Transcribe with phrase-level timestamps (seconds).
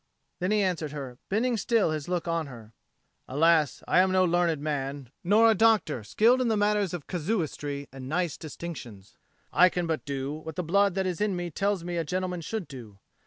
[0.39, 2.73] Then he answered her, bending still his look on her,
[3.27, 8.09] "Alas, I am no learned man, nor a doctor skilled in matters of casuistry and
[8.09, 9.15] nice distinctions.
[9.53, 12.41] I can but do what the blood that is in me tells me a gentleman
[12.41, 12.97] should do.